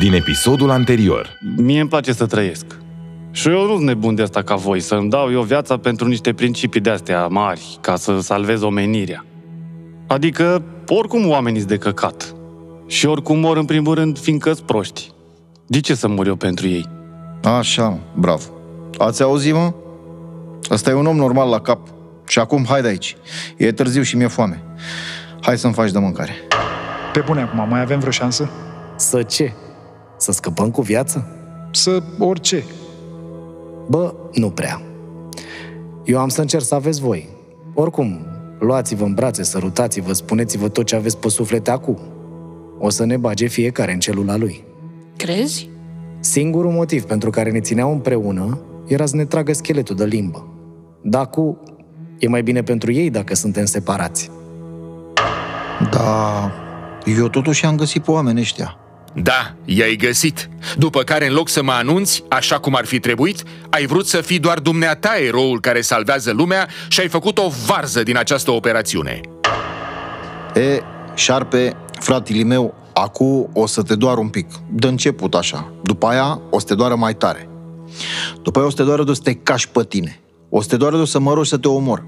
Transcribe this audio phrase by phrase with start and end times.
[0.00, 1.38] din episodul anterior.
[1.56, 2.66] Mie îmi place să trăiesc.
[3.30, 6.32] Și eu nu sunt nebun de asta ca voi, să-mi dau eu viața pentru niște
[6.32, 9.24] principii de-astea mari, ca să salvez omenirea.
[10.06, 12.34] Adică, oricum oamenii sunt de căcat.
[12.86, 15.10] Și oricum mor în primul rând fiindcă sunt proști.
[15.66, 16.88] De ce să mor eu pentru ei?
[17.42, 18.44] Așa, bravo.
[18.98, 19.72] Ați auzit, mă?
[20.70, 21.88] Ăsta e un om normal la cap.
[22.26, 23.16] Și acum, hai de aici.
[23.56, 24.62] E târziu și mi-e foame.
[25.40, 26.32] Hai să-mi faci de mâncare.
[27.12, 28.50] Pe bune acum, mai avem vreo șansă?
[28.96, 29.52] Să ce?
[30.20, 31.26] Să scăpăm cu viață?
[31.72, 32.64] Să orice.
[33.88, 34.82] Bă, nu prea.
[36.04, 37.28] Eu am să încerc să aveți voi.
[37.74, 38.26] Oricum,
[38.58, 41.98] luați-vă în brațe, sărutați-vă, spuneți-vă tot ce aveți pe suflete acum.
[42.78, 44.64] O să ne bage fiecare în celula lui.
[45.16, 45.68] Crezi?
[46.20, 50.48] Singurul motiv pentru care ne țineau împreună era să ne tragă scheletul de limbă.
[51.02, 51.58] Dacu,
[52.18, 54.30] e mai bine pentru ei dacă suntem separați.
[55.90, 56.52] Da,
[57.16, 58.79] eu totuși am găsit pe oameni ăștia.
[59.14, 60.48] Da, i-ai găsit.
[60.76, 64.20] După care, în loc să mă anunți, așa cum ar fi trebuit, ai vrut să
[64.20, 69.20] fii doar dumneata eroul care salvează lumea și ai făcut o varză din această operațiune.
[70.54, 70.80] E,
[71.14, 74.46] șarpe, fratele meu, acu o să te doar un pic.
[74.68, 75.72] De început așa.
[75.82, 77.48] După aia o să te doară mai tare.
[78.42, 80.20] După aia o să te doară de o să te cași pe tine.
[80.48, 82.04] O să te doară de o să mă rogi să te omor.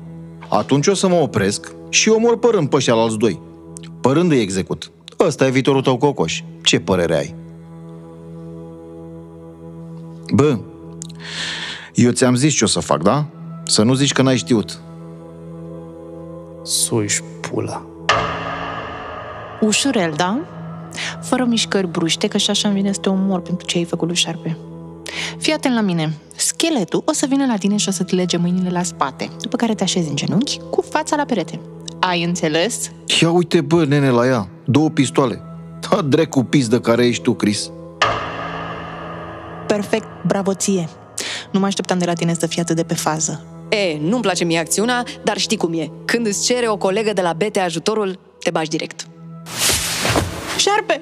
[0.48, 3.40] Atunci o să mă opresc și omor părând pe ăștia la alți doi.
[4.00, 4.90] Părând îi execut.
[5.26, 6.42] Ăsta e viitorul tău cocoș.
[6.62, 7.34] Ce părere ai?
[10.34, 10.58] Bă,
[11.94, 13.26] eu ți-am zis ce o să fac, da?
[13.64, 14.80] Să nu zici că n-ai știut.
[16.62, 17.86] Suși pula.
[19.60, 20.40] Ușurel, da?
[21.22, 24.06] Fără mișcări bruște, că și așa îmi vine să te omor pentru ce ai făcut
[24.06, 24.56] lui șarpe.
[25.38, 26.14] Fii atent la mine.
[26.36, 29.56] Scheletul o să vină la tine și o să te lege mâinile la spate, după
[29.56, 31.60] care te așezi în genunchi cu fața la perete.
[32.04, 32.90] Ai înțeles?
[33.20, 34.48] Ia uite, bă, nene, la ea.
[34.64, 35.42] Două pistoale.
[35.90, 37.70] Da, drecu pis de care ești tu, Chris.
[39.66, 40.88] Perfect, bravo ție.
[41.52, 43.44] Nu mă așteptam de la tine să fii atât de pe fază.
[43.68, 45.90] E, nu-mi place mie acțiunea, dar știi cum e.
[46.04, 49.06] Când îți cere o colegă de la Bete ajutorul, te bagi direct.
[50.56, 51.00] Șarpe!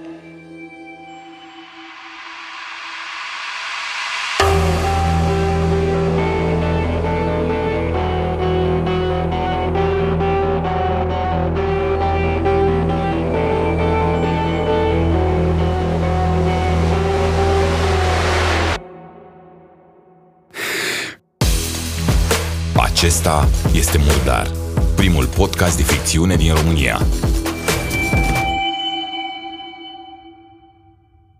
[23.01, 24.51] Acesta este Murdar,
[24.97, 26.99] primul podcast de ficțiune din România.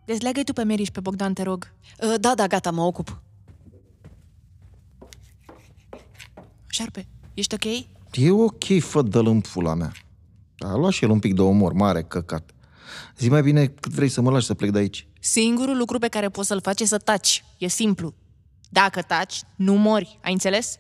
[0.05, 1.73] Dezleagă tu pe Meriș și pe Bogdan, te rog.
[2.03, 3.23] Uh, Da, da, gata, mă ocup.
[6.67, 7.65] Șarpe, ești ok?
[8.13, 9.93] E ok, fă dă în pula mea.
[10.59, 12.51] A luat și el un pic de omor, mare căcat.
[13.19, 15.07] Zi mai bine cât vrei să mă lași să plec de aici.
[15.21, 17.45] Singurul lucru pe care poți să-l faci e să taci.
[17.59, 18.15] E simplu.
[18.69, 20.19] Dacă taci, nu mori.
[20.23, 20.79] Ai înțeles?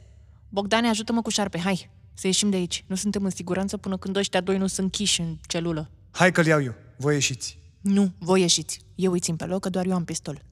[0.52, 1.90] Bogdane, ajută-mă cu șarpe, hai.
[2.14, 2.84] Să ieșim de aici.
[2.86, 5.90] Nu suntem în siguranță până când ăștia doi nu sunt închiși în celulă.
[6.10, 6.74] Hai că-l iau eu.
[6.96, 7.58] Voi ieșiți.
[7.80, 8.80] Nu, voi ieșiți.
[8.94, 10.42] Eu îi țin pe loc, că doar eu am pistol.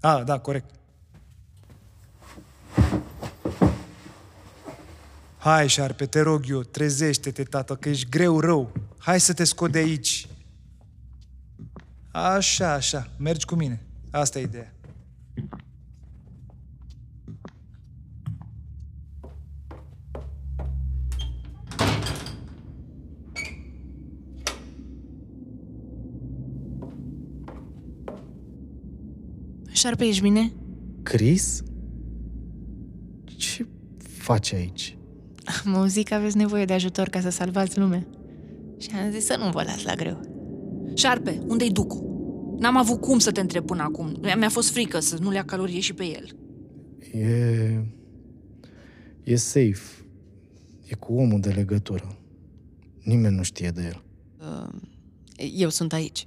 [0.00, 0.70] A, da, corect.
[5.38, 8.72] Hai, șarpe, te rog eu, trezește-te, tată, că ești greu rău.
[8.98, 10.26] Hai să te scot de aici.
[12.10, 13.86] Așa, așa, mergi cu mine.
[14.10, 14.72] Asta e ideea.
[29.82, 30.52] Șarpe, ești bine?
[31.02, 31.62] Chris?
[33.24, 33.66] Ce
[33.98, 34.98] faci aici?
[35.64, 38.06] Am auzit că aveți nevoie de ajutor ca să salvați lumea.
[38.78, 40.20] Și am zis să nu vă las la greu.
[40.94, 42.04] Șarpe, unde-i Ducu?
[42.58, 44.18] N-am avut cum să te întreb până acum.
[44.20, 46.36] Mi-a fost frică să nu le ia calorie și pe el.
[47.12, 47.84] E...
[49.24, 50.04] E safe.
[50.84, 52.18] E cu omul de legătură.
[53.04, 54.02] Nimeni nu știe de el.
[55.54, 56.26] Eu sunt aici.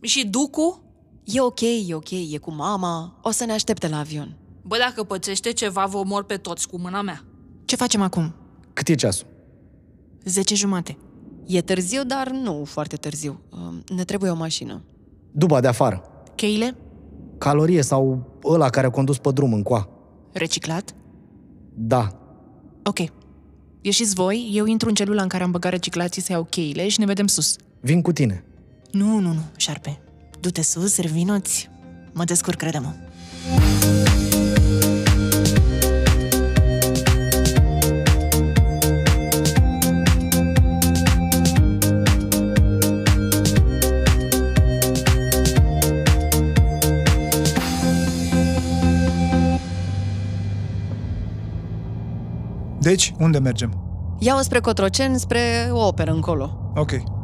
[0.00, 0.85] Și Ducu?
[1.28, 3.18] E ok, e ok, e cu mama.
[3.22, 4.36] O să ne aștepte la avion.
[4.62, 7.24] Bă, dacă pățește ceva, vă omor pe toți cu mâna mea.
[7.64, 8.34] Ce facem acum?
[8.72, 9.26] Cât e ceasul?
[10.24, 10.98] Zece jumate.
[11.46, 13.40] E târziu, dar nu foarte târziu.
[13.50, 14.82] Um, Ne trebuie o mașină.
[15.32, 16.02] Duba de afară.
[16.34, 16.76] Cheile?
[17.38, 19.88] Calorie sau ăla care a condus pe drum încoa.
[20.32, 20.94] Reciclat?
[21.74, 22.08] Da.
[22.84, 22.98] Ok.
[23.80, 27.00] Ieșiți voi, eu intru în celula în care am băgat reciclații să iau cheile și
[27.00, 27.56] ne vedem sus.
[27.80, 28.44] Vin cu tine.
[28.90, 30.00] Nu, nu, nu, șarpe
[30.46, 31.70] du-te sus, revinuți,
[32.12, 32.92] mă descurc, crede-mă.
[52.80, 53.72] Deci, unde mergem?
[54.18, 56.72] Iau spre Cotroceni, spre o operă încolo.
[56.74, 57.15] Ok.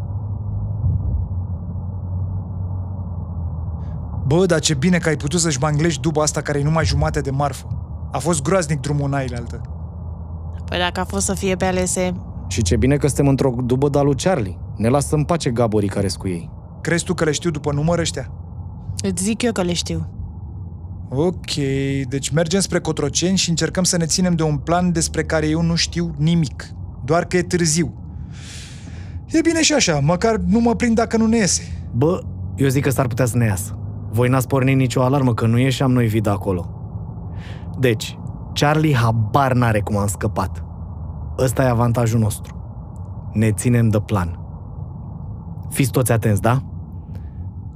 [4.37, 7.21] Bă, dar ce bine că ai putut să-și manglești duba asta care e numai jumate
[7.21, 7.67] de marfă.
[8.13, 9.61] A fost groaznic drumul în altă.
[10.65, 12.13] Păi dacă a fost să fie pe alese,
[12.49, 14.59] Și ce bine că suntem într-o dubă de lui Charlie.
[14.77, 16.51] Ne lasă în pace gaborii care cu ei.
[16.81, 18.33] Crezi tu că le știu după număr ăștia?
[19.03, 20.09] îți zic eu că le știu.
[21.09, 21.55] Ok,
[22.09, 25.63] deci mergem spre Cotroceni și încercăm să ne ținem de un plan despre care eu
[25.63, 26.69] nu știu nimic.
[27.05, 27.95] Doar că e târziu.
[29.27, 31.89] E bine și așa, măcar nu mă prind dacă nu ne iese.
[31.95, 32.23] Bă,
[32.57, 33.77] eu zic că s-ar putea să ne iasă.
[34.13, 36.69] Voi n-ați pornit nicio alarmă că nu ieșeam noi vida acolo.
[37.79, 38.19] Deci,
[38.53, 40.65] Charlie habar n-are cum am scăpat.
[41.39, 42.57] Ăsta e avantajul nostru.
[43.33, 44.39] Ne ținem de plan.
[45.69, 46.63] Fiți toți atenți, da?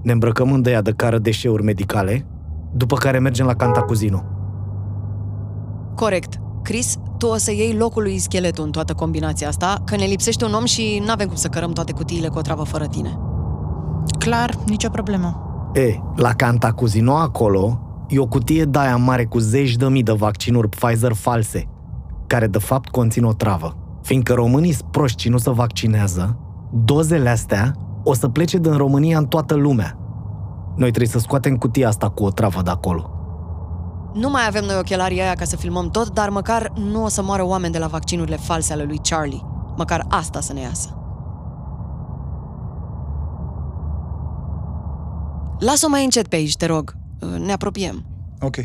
[0.03, 2.27] Ne îmbrăcăm în ea de cară deșeuri medicale,
[2.73, 4.23] după care mergem la Cantacuzino.
[5.95, 6.41] Corect.
[6.63, 10.45] Chris, tu o să iei locul lui scheletul în toată combinația asta, că ne lipsește
[10.45, 13.19] un om și n-avem cum să cărăm toate cutiile cu o travă fără tine.
[14.19, 15.46] Clar, nicio problemă.
[15.77, 20.13] E, la Cantacuzino acolo e o cutie de aia mare cu zeci de mii de
[20.13, 21.69] vaccinuri Pfizer false,
[22.27, 23.77] care de fapt conțin o travă.
[24.03, 26.39] Fiindcă românii sunt proști și nu se vaccinează,
[26.73, 27.73] dozele astea
[28.05, 29.99] o să plece din România în toată lumea.
[30.77, 33.11] Noi trebuie să scoatem cutia asta cu o travă de acolo.
[34.13, 37.23] Nu mai avem noi ochelarii aia ca să filmăm tot, dar măcar nu o să
[37.23, 39.43] moară oameni de la vaccinurile false ale lui Charlie.
[39.77, 41.06] Măcar asta să ne iasă.
[45.59, 46.97] Lasă-o mai încet pe aici, te rog.
[47.39, 48.05] Ne apropiem.
[48.41, 48.57] Ok.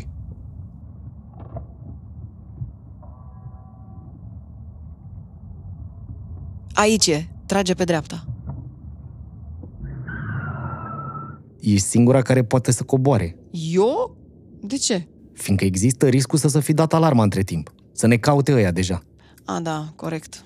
[6.72, 7.28] Aici e.
[7.46, 8.26] Trage pe dreapta.
[11.60, 14.16] E singura care poate să coboare, Eu?
[14.60, 15.06] De ce?
[15.32, 17.74] fiindcă există riscul să se fi dat alarma între timp.
[17.92, 19.02] Să ne caute ăia deja.
[19.44, 20.44] A, da, corect.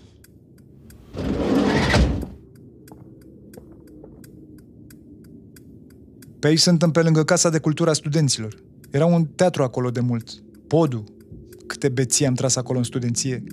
[6.38, 8.62] Pe aici suntem pe lângă Casa de Cultură a Studenților.
[8.90, 10.42] Era un teatru acolo de mult.
[10.66, 11.04] Podul.
[11.66, 13.44] Câte beții am tras acolo în studenție.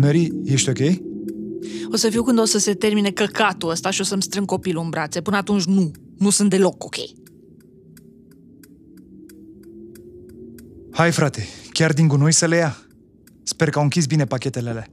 [0.00, 0.78] Mary, ești ok?
[1.92, 4.82] O să fiu când o să se termine căcatul ăsta și o să-mi strâng copilul
[4.82, 5.20] în brațe.
[5.20, 5.90] Până atunci nu.
[6.18, 6.96] Nu sunt deloc ok.
[10.90, 12.76] Hai, frate, chiar din gunoi să le ia.
[13.42, 14.88] Sper că au închis bine pachetele alea.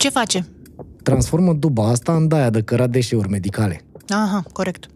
[0.00, 0.46] Ce face?
[1.02, 3.84] Transformă duba asta în daia de cărat deșeuri medicale.
[4.08, 4.86] Aha, corect.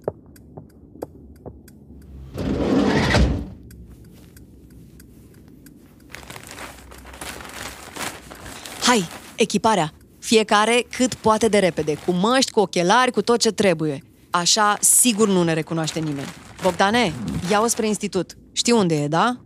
[8.80, 9.04] Hai,
[9.36, 9.92] echiparea!
[10.18, 14.02] Fiecare cât poate de repede, cu măști, cu ochelari, cu tot ce trebuie.
[14.30, 16.28] Așa, sigur nu ne recunoaște nimeni.
[16.62, 17.12] Bogdane,
[17.50, 18.36] ia-o spre institut.
[18.52, 19.36] Știi unde e, da?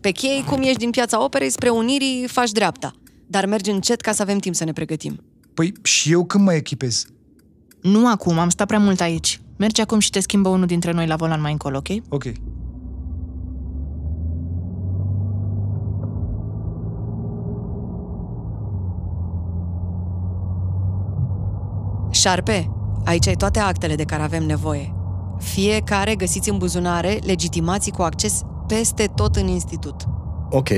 [0.00, 2.92] Pe chei, cum ieși din piața operei, spre Unirii, faci dreapta.
[3.30, 5.20] Dar mergi încet ca să avem timp să ne pregătim.
[5.54, 7.06] Păi și eu când mă echipez?
[7.82, 9.40] Nu acum, am stat prea mult aici.
[9.56, 11.88] Mergi acum și te schimbă unul dintre noi la volan mai încolo, ok?
[12.08, 12.24] Ok.
[22.10, 22.70] Șarpe,
[23.04, 24.94] aici ai toate actele de care avem nevoie.
[25.38, 30.04] Fiecare găsiți în buzunare legitimații cu acces peste tot în institut.
[30.50, 30.68] Ok.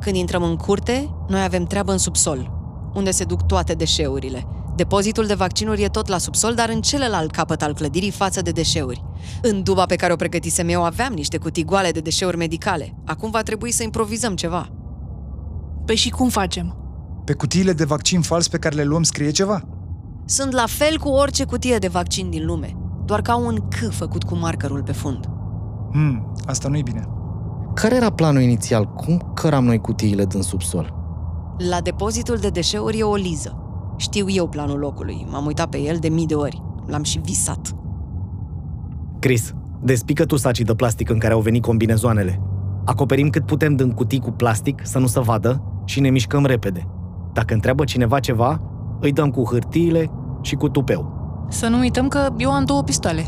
[0.00, 2.50] Când intrăm în curte, noi avem treabă în subsol,
[2.94, 4.46] unde se duc toate deșeurile.
[4.76, 8.50] Depozitul de vaccinuri e tot la subsol, dar în celălalt capăt al clădirii față de
[8.50, 9.04] deșeuri.
[9.42, 12.94] În duba pe care o pregătisem eu aveam niște cutii goale de deșeuri medicale.
[13.04, 14.68] Acum va trebui să improvizăm ceva.
[15.84, 16.76] Păi și cum facem?
[17.24, 19.62] Pe cutiile de vaccin fals pe care le luăm scrie ceva?
[20.24, 24.24] Sunt la fel cu orice cutie de vaccin din lume, doar ca un C făcut
[24.24, 25.28] cu markerul pe fund.
[25.92, 27.17] Hmm, asta nu-i bine.
[27.80, 28.84] Care era planul inițial?
[28.84, 30.94] Cum căram noi cutiile din subsol?
[31.70, 33.58] La depozitul de deșeuri e o liză.
[33.96, 36.62] Știu eu planul locului, m-am uitat pe el de mii de ori.
[36.86, 37.74] L-am și visat.
[39.18, 42.40] Chris, despică tu sacii de plastic în care au venit combinezoanele.
[42.84, 46.88] Acoperim cât putem din cutii cu plastic să nu se vadă și ne mișcăm repede.
[47.32, 48.60] Dacă întreabă cineva ceva,
[49.00, 51.12] îi dăm cu hârtiile și cu tupeu.
[51.48, 53.22] Să nu uităm că eu am două pistoale.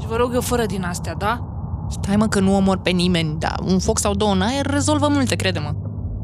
[0.00, 1.49] Și vă rog eu fără din astea, da?
[1.90, 5.08] Stai mă că nu omor pe nimeni, dar un foc sau două în aer rezolvă
[5.10, 5.74] multe, crede-mă.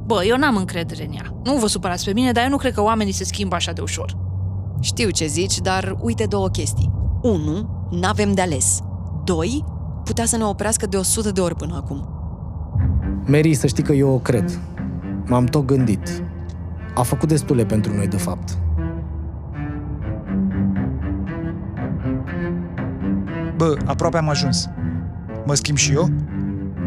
[0.06, 1.40] Bă, eu n-am încredere în ea.
[1.44, 3.80] Nu vă supărați pe mine, dar eu nu cred că oamenii se schimbă așa de
[3.80, 4.16] ușor.
[4.80, 6.92] Știu ce zici, dar uite două chestii.
[7.22, 7.88] 1.
[7.90, 8.80] N-avem de ales.
[9.24, 9.64] 2.
[10.04, 12.08] Putea să ne oprească de 100 de ori până acum.
[13.26, 14.60] Mary, să știi că eu o cred.
[15.24, 16.22] M-am tot gândit.
[16.94, 18.58] A făcut destule pentru noi, de fapt.
[23.56, 24.68] Bă, aproape am ajuns.
[25.46, 26.10] Mă schimb și eu?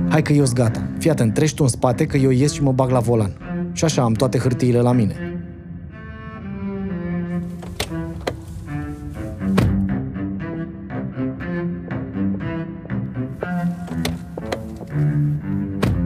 [0.09, 0.87] Hai că eu sunt gata.
[0.97, 3.31] Fii atent, treci tu în spate că eu ies și mă bag la volan.
[3.71, 5.15] Și așa am toate hârtiile la mine.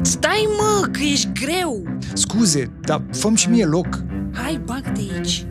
[0.01, 1.83] Stai mă, că ești greu!
[2.13, 4.03] Scuze, dar făm și mie loc.
[4.33, 5.45] Hai, bag de aici!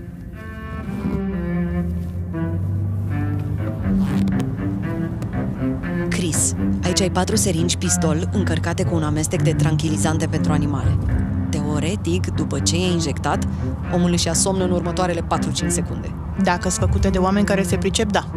[7.02, 10.98] Chris, aici ai patru seringi pistol încărcate cu un amestec de tranquilizante pentru animale.
[11.50, 13.48] Teoretic, după ce e injectat,
[13.92, 15.24] omul își ia somn în următoarele 4-5
[15.66, 16.14] secunde.
[16.42, 18.30] Dacă sunt făcute de oameni care se pricep, da.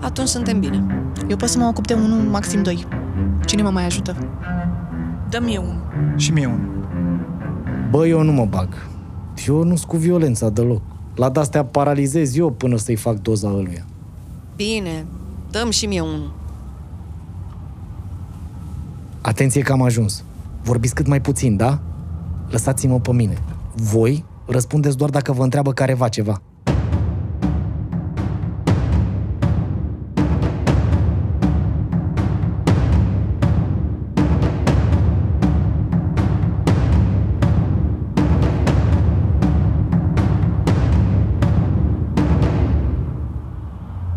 [0.00, 0.84] Atunci suntem bine.
[1.28, 2.86] Eu pot să mă ocup de unul, maxim doi.
[3.44, 4.16] Cine mă mai ajută?
[5.28, 6.14] Dă-mi eu unul.
[6.16, 6.88] Și mie unul.
[7.90, 8.88] Bă, eu nu mă bag.
[9.46, 10.82] Eu nu sunt cu violența deloc.
[11.14, 13.84] La de-astea paralizez eu până să-i fac doza ăluia.
[14.56, 15.06] Bine,
[15.50, 16.38] dăm și mie unul.
[19.30, 20.24] Atenție că am ajuns.
[20.62, 21.80] Vorbiți cât mai puțin, da?
[22.48, 23.38] Lăsați-mă pe mine.
[23.74, 26.42] Voi răspundeți doar dacă vă întreabă careva ceva.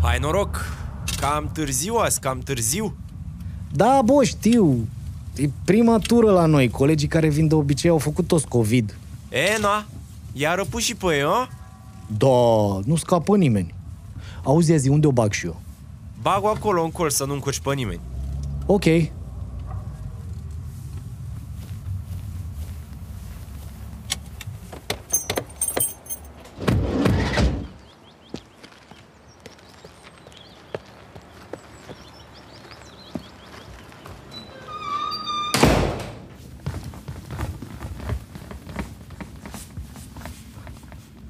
[0.02, 0.76] Hai noroc!
[1.20, 2.94] Cam târziu azi, cam târziu.
[3.72, 4.86] Da, bă, știu.
[5.36, 6.70] E prima tură la noi.
[6.70, 8.98] Colegii care vin de obicei au făcut toți COVID.
[9.28, 9.84] E, na,
[10.32, 11.48] i-a răpus și pe ei, a?
[12.16, 12.26] Da,
[12.84, 13.74] nu scapă nimeni.
[14.42, 15.60] Auzi, zi, unde o bag și eu?
[16.22, 18.00] Bag-o acolo în colț să nu încurci pe nimeni.
[18.66, 18.84] Ok.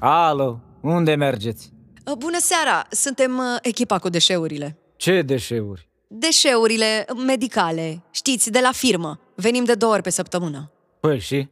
[0.07, 1.73] Alo, unde mergeți?
[2.05, 2.85] Uh, Bună seara!
[2.89, 4.77] Suntem uh, echipa cu deșeurile.
[4.95, 5.89] Ce deșeuri?
[6.07, 9.19] Deșeurile medicale, știți, de la firmă.
[9.35, 10.71] Venim de două ori pe săptămână.
[10.99, 11.47] Păi și?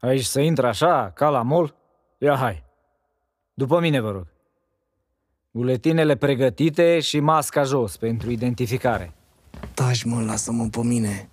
[0.00, 1.74] Aici să intră așa, ca la mol?
[2.18, 2.64] Ia hai.
[3.54, 4.26] După mine, vă rog.
[5.50, 9.14] Buletinele pregătite și masca jos pentru identificare.
[9.74, 11.30] Taci, mă, lasă-mă pe mine.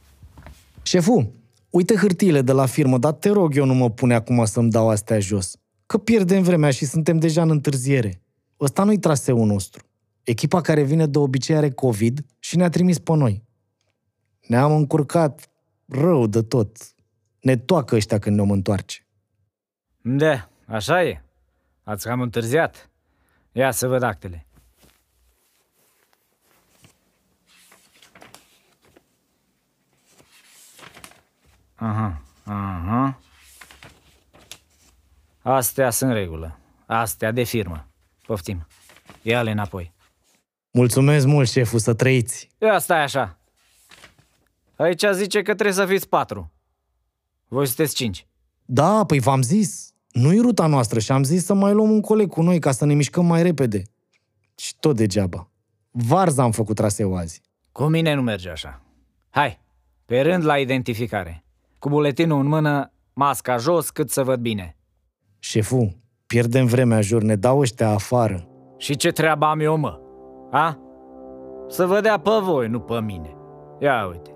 [0.81, 1.33] Șefu,
[1.69, 4.89] uite hârtiile de la firmă, dar te rog eu nu mă pune acum să-mi dau
[4.89, 5.55] astea jos.
[5.85, 8.21] Că pierdem vremea și suntem deja în întârziere.
[8.59, 9.85] Ăsta nu-i traseul nostru.
[10.23, 13.43] Echipa care vine de obicei are COVID și ne-a trimis pe noi.
[14.47, 15.49] Ne-am încurcat
[15.85, 16.77] rău de tot.
[17.39, 19.07] Ne toacă ăștia când ne-om întoarce.
[20.01, 21.23] Da, așa e.
[21.83, 22.89] Ați cam întârziat.
[23.51, 24.45] Ia să văd actele.
[31.75, 33.19] Aha, aha.
[35.47, 36.59] Astea sunt în regulă.
[36.85, 37.87] Astea de firmă.
[38.25, 38.67] Poftim.
[39.21, 39.93] Ia-le înapoi.
[40.71, 42.51] Mulțumesc mult, șeful, să trăiți.
[42.57, 43.39] Ia stai așa.
[44.75, 46.51] Aici zice că trebuie să fiți patru.
[47.47, 48.27] Voi sunteți cinci.
[48.65, 49.93] Da, păi v-am zis.
[50.11, 52.85] Nu-i ruta noastră și am zis să mai luăm un coleg cu noi ca să
[52.85, 53.81] ne mișcăm mai repede.
[54.55, 55.49] Și tot degeaba.
[55.91, 57.41] Varza am făcut traseu azi.
[57.71, 58.81] Cu mine nu merge așa.
[59.29, 59.59] Hai,
[60.05, 61.43] pe rând la identificare.
[61.79, 64.74] Cu buletinul în mână, masca jos cât să văd bine.
[65.49, 65.95] Șefu,
[66.27, 68.47] pierdem vremea jur, ne dau ăștia afară.
[68.77, 69.99] Și ce treabă am eu, mă?
[70.51, 70.79] A?
[71.67, 73.35] Să vă dea pe voi, nu pe mine.
[73.81, 74.29] Ia uite.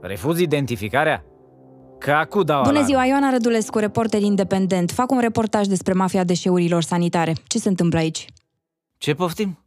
[0.00, 1.24] Refuz identificarea?
[1.98, 2.86] Că acu dau Bună alarmă.
[2.88, 4.90] ziua, Ioana Rădulescu, reporter independent.
[4.90, 7.32] Fac un reportaj despre mafia deșeurilor sanitare.
[7.46, 8.26] Ce se întâmplă aici?
[8.98, 9.58] Ce poftim?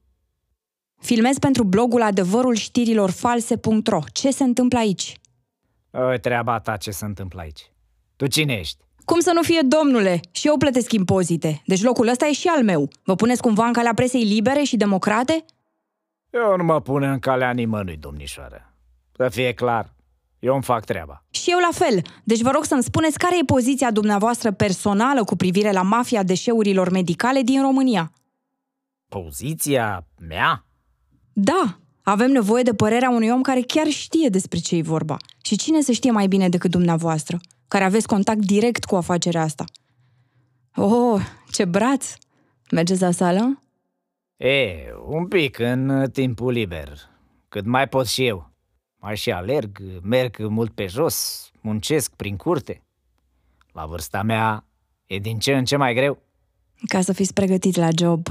[1.00, 4.00] Filmez pentru blogul adevărul știrilor false.ro.
[4.13, 5.18] Ce se întâmplă aici?
[5.92, 7.72] O, treaba ta ce se întâmplă aici.
[8.16, 8.86] Tu cine ești?
[9.12, 10.20] Cum să nu fie, domnule?
[10.32, 11.62] Și eu plătesc impozite.
[11.66, 12.90] Deci locul ăsta e și al meu.
[13.04, 15.46] Vă puneți cumva în calea presei libere și democrate?
[16.30, 18.74] Eu nu mă pun în calea nimănui, domnișoară.
[19.16, 19.94] Să fie clar,
[20.40, 21.24] eu îmi fac treaba.
[21.30, 22.02] Și eu la fel.
[22.24, 26.90] Deci vă rog să-mi spuneți care e poziția dumneavoastră personală cu privire la mafia deșeurilor
[26.90, 28.12] medicale din România.
[29.10, 30.66] Poziția mea?
[31.34, 35.18] Da, avem nevoie de părerea unui om care chiar știe despre ce e vorba.
[35.42, 39.65] Și cine să știe mai bine decât dumneavoastră, care aveți contact direct cu afacerea asta.
[40.75, 41.21] Oh,
[41.51, 42.13] ce braț!
[42.71, 43.62] Mergeți la sală?
[44.38, 46.97] E, un pic în uh, timpul liber.
[47.50, 48.51] Cât mai pot și eu.
[49.00, 52.81] Mai și alerg, merg mult pe jos, muncesc prin curte.
[53.71, 54.65] La vârsta mea
[55.05, 56.17] e din ce în ce mai greu.
[56.88, 58.27] Ca să fiți pregătiți la job.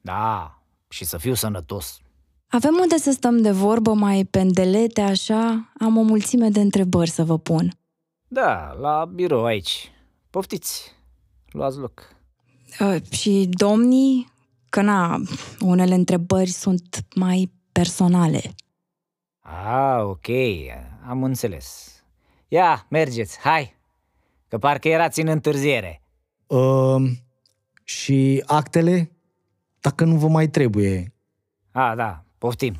[0.00, 1.98] Da, și să fiu sănătos.
[2.48, 5.72] Avem unde să stăm de vorbă mai pendelete așa?
[5.78, 7.72] Am o mulțime de întrebări să vă pun.
[8.32, 9.92] Da, la birou aici.
[10.30, 10.92] Poftiți,
[11.50, 12.16] luați loc.
[12.80, 14.32] Uh, și domnii?
[14.68, 15.20] Că na,
[15.60, 18.40] unele întrebări sunt mai personale.
[19.40, 20.26] Ah, ok,
[21.08, 21.96] am înțeles.
[22.48, 23.74] Ia, mergeți, hai,
[24.48, 26.02] că parcă erați în întârziere.
[26.46, 27.10] Uh,
[27.84, 29.10] și actele?
[29.80, 31.12] Dacă nu vă mai trebuie.
[31.70, 32.74] Ah, da, poftim.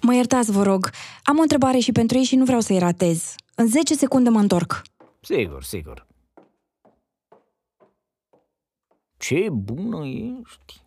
[0.00, 0.90] Mă iertați, vă rog.
[1.22, 3.34] Am o întrebare și pentru ei și nu vreau să-i ratez.
[3.60, 4.82] În 10 secunde mă întorc.
[5.20, 6.06] Sigur, sigur.
[9.16, 10.82] Ce bună ești!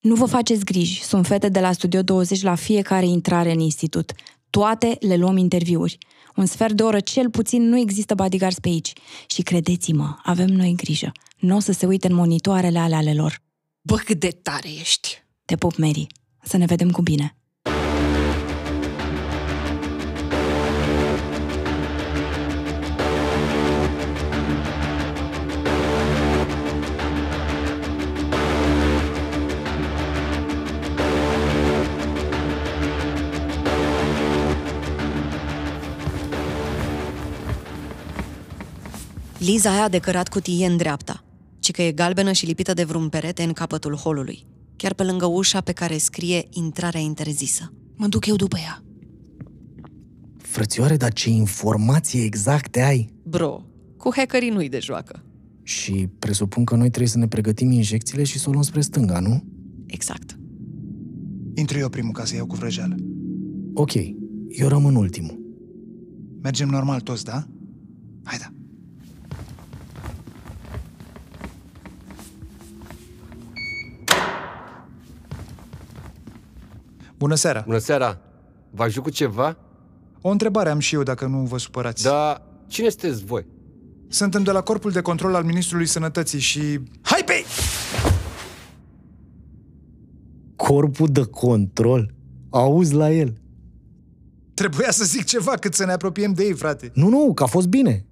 [0.00, 4.12] Nu vă faceți griji, sunt fete de la Studio 20 la fiecare intrare în institut.
[4.50, 5.98] Toate le luăm interviuri.
[6.36, 8.92] Un sfert de oră cel puțin nu există bodyguards pe aici.
[9.26, 11.12] Și credeți-mă, avem noi grijă.
[11.38, 13.42] Nu o să se uite în monitoarele ale ale lor.
[13.80, 15.24] Bă, cât de tare ești!
[15.44, 16.06] Te pup, Mary.
[16.42, 17.36] Să ne vedem cu bine.
[39.44, 41.24] Liza aia a decărat cutie în dreapta,
[41.58, 44.46] ci că e galbenă și lipită de vreun perete în capătul holului,
[44.76, 47.72] chiar pe lângă ușa pe care scrie intrarea interzisă.
[47.96, 48.82] Mă duc eu după ea.
[50.36, 53.12] Frățioare, dar ce informații exacte ai?
[53.22, 53.64] Bro,
[53.96, 55.22] cu hackerii nu-i de joacă.
[55.62, 59.20] Și presupun că noi trebuie să ne pregătim injecțiile și să o luăm spre stânga,
[59.20, 59.44] nu?
[59.86, 60.38] Exact.
[61.54, 62.94] Intru eu primul ca să iau cu vrăjeală.
[63.74, 63.94] Ok,
[64.48, 65.40] eu rămân ultimul.
[66.42, 67.46] Mergem normal toți, da?
[68.24, 68.38] Hai
[77.24, 77.62] Bună seara!
[77.66, 78.20] Bună seara!
[78.70, 79.56] Vă ajut cu ceva?
[80.20, 82.02] O întrebare am și eu, dacă nu vă supărați.
[82.02, 83.46] Da, cine sunteți voi?
[84.08, 86.80] Suntem de la Corpul de Control al Ministrului Sănătății și...
[87.02, 87.44] Hai pe!
[90.56, 92.14] Corpul de control?
[92.50, 93.40] Auzi la el.
[94.54, 96.90] Trebuia să zic ceva cât să ne apropiem de ei, frate.
[96.94, 98.06] Nu, nu, că a fost bine.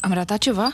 [0.00, 0.70] Am ratat ceva?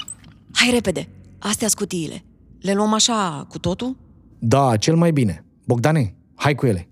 [0.53, 1.09] Hai repede!
[1.43, 2.25] Astea scutiile.
[2.61, 3.97] Le luăm așa cu totul?
[4.39, 5.45] Da, cel mai bine.
[5.67, 6.89] Bogdane, hai cu ele.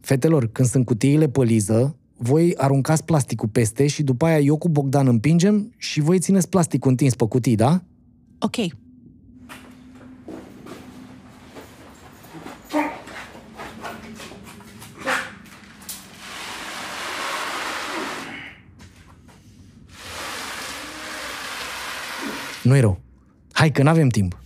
[0.00, 4.68] Fetelor, când sunt cutiile pe liză, voi aruncați plasticul peste și după aia eu cu
[4.68, 7.82] Bogdan împingem și voi țineți plasticul întins pe cutii, da?
[8.38, 8.56] Ok.
[22.62, 23.00] Nu-i rău.
[23.62, 24.40] Hai că n-avem timp.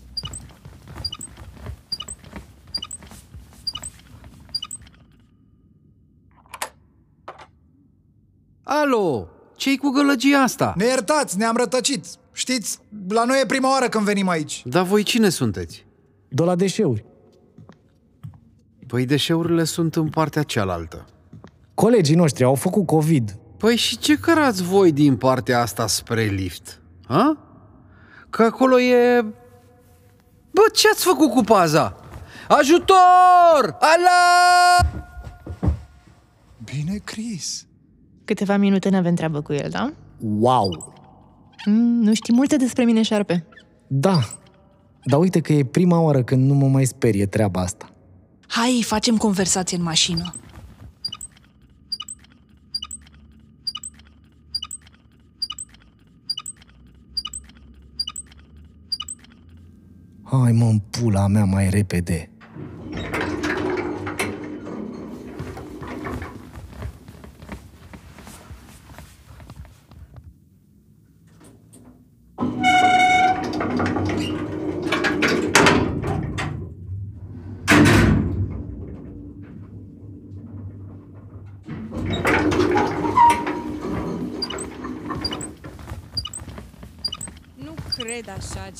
[8.62, 10.74] Alo, ce-i cu gălăgia asta?
[10.76, 12.06] Ne iertați, ne-am rătăcit.
[12.32, 14.62] Știți, la noi e prima oară când venim aici.
[14.66, 15.86] Dar voi cine sunteți?
[16.28, 17.04] De la deșeuri.
[18.86, 21.04] Păi deșeurile sunt în partea cealaltă.
[21.74, 23.38] Colegii noștri au făcut COVID.
[23.56, 26.80] Păi și ce cărați voi din partea asta spre lift?
[27.06, 27.45] Ha?
[28.36, 29.20] Că acolo e...
[30.50, 31.96] Bă, ce ați făcut cu paza?
[32.48, 33.76] Ajutor!
[33.80, 34.90] Ala!
[36.64, 37.66] Bine, Chris.
[38.24, 39.92] Câteva minute n-avem treabă cu el, da?
[40.38, 40.94] Wow!
[41.66, 43.46] Mm, nu știi multe despre mine, șarpe.
[43.86, 44.18] Da,
[45.04, 47.90] dar uite că e prima oară când nu mă mai sperie treaba asta.
[48.46, 50.34] Hai, facem conversație în mașină.
[60.42, 62.30] Hai mă, în pula mea mai repede.
[87.54, 88.75] Nu cred așa ceva.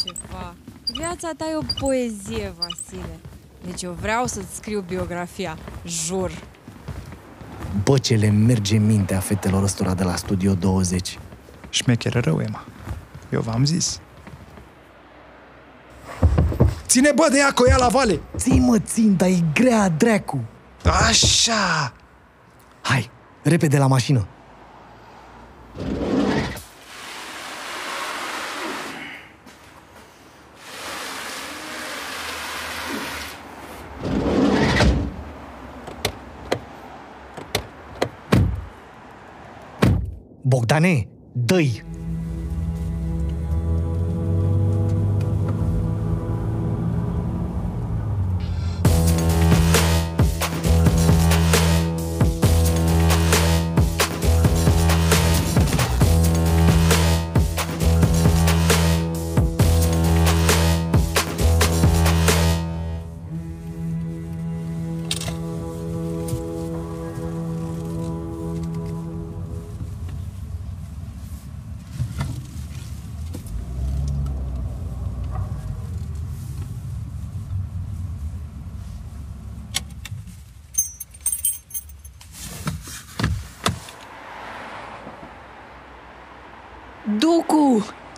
[1.19, 3.19] Viața ta e o poezie, Vasile.
[3.65, 6.31] Deci eu vreau să-ți scriu biografia, jur.
[7.85, 11.19] Bă, ce le merge mintea fetelor ăstora de la Studio 20.
[11.69, 12.65] Șmecheră rău, Emma.
[13.31, 14.01] Eu v-am zis.
[16.87, 18.21] Ține bă de ea cu ea la vale!
[18.37, 20.41] Ții mă, țin, dar e grea, dracu!
[21.09, 21.93] Așa!
[22.83, 23.11] Hai,
[23.43, 24.27] repede la mașină!
[40.77, 41.96] Bogdane, dă-i!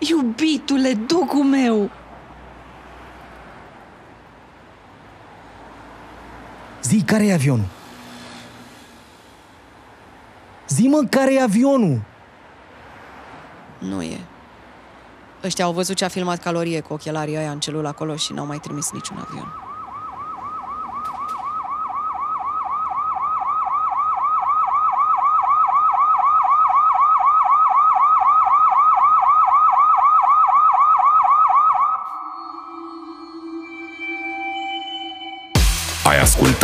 [0.08, 1.90] Iubitule, ducu meu!
[6.82, 7.66] Zi, care e avionul?
[10.68, 12.00] Zi, mă, care e avionul?
[13.78, 14.20] Nu e.
[15.44, 18.46] Ăștia au văzut ce a filmat calorie cu ochelarii ăia în celul acolo și n-au
[18.46, 19.67] mai trimis niciun avion.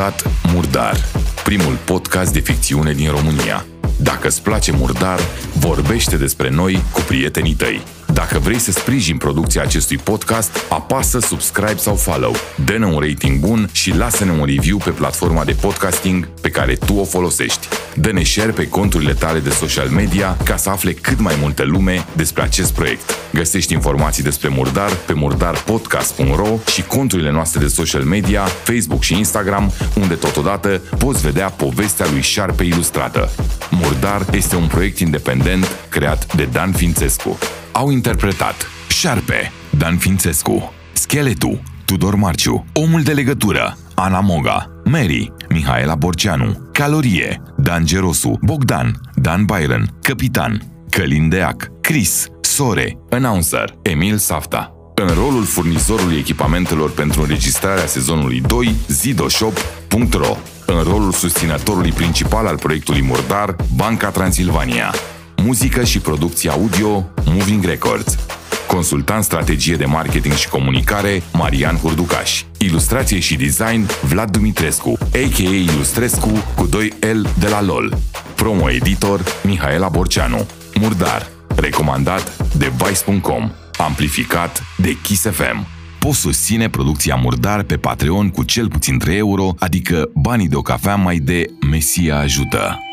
[0.05, 0.97] Ascultat Murdar,
[1.45, 3.67] primul podcast de ficțiune din România.
[3.97, 5.21] Dacă îți place Murdar,
[5.59, 7.93] vorbește despre noi cu prietenii tăi.
[8.14, 13.68] Dacă vrei să sprijin producția acestui podcast, apasă subscribe sau follow, dă-ne un rating bun
[13.72, 17.68] și lasă-ne un review pe platforma de podcasting pe care tu o folosești.
[17.94, 22.07] Dă-ne share pe conturile tale de social media ca să afle cât mai multă lume
[22.16, 23.14] despre acest proiect.
[23.33, 29.72] Găsești informații despre Murdar pe murdarpodcast.ro și conturile noastre de social media, Facebook și Instagram,
[29.94, 33.31] unde totodată poți vedea povestea lui Șarpe ilustrată.
[33.70, 37.38] Murdar este un proiect independent creat de Dan Fințescu.
[37.77, 45.95] Au interpretat Șarpe, Dan Fințescu, Scheletul, Tudor Marciu, Omul de legătură, Ana Moga, Mary, Mihaela
[45.95, 54.73] Borceanu, Calorie, Dan Gerosu, Bogdan, Dan Byron, Capitan, Călin Deac, Chris, Sore, Announcer, Emil Safta.
[54.95, 60.37] În rolul furnizorului echipamentelor pentru înregistrarea sezonului 2, zidoshop.ro.
[60.67, 64.95] În rolul susținătorului principal al proiectului Murdar, Banca Transilvania.
[65.44, 68.18] Muzică și producție audio, Moving Records.
[68.66, 72.42] Consultant strategie de marketing și comunicare, Marian Hurducaș.
[72.59, 75.54] Ilustrație și design, Vlad Dumitrescu, a.k.a.
[75.72, 77.98] Ilustrescu cu 2L de la LOL.
[78.35, 80.46] Promo editor, Mihaela Borceanu.
[80.80, 81.26] Murdar.
[81.57, 83.50] Recomandat de Vice.com.
[83.78, 85.66] Amplificat de Kiss FM.
[85.98, 90.62] Poți susține producția Murdar pe Patreon cu cel puțin 3 euro, adică banii de o
[90.62, 92.84] cafea mai de Mesia ajută.